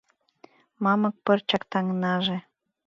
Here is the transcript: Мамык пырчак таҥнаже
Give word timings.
Мамык 0.83 1.15
пырчак 1.25 1.63
таҥнаже 1.71 2.37